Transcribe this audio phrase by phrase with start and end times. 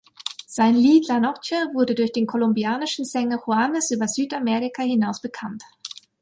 [0.47, 5.63] Sein Lied "La Noche" wurde durch den kolumbianischen Sänger Juanes über Südamerika hinaus bekannt.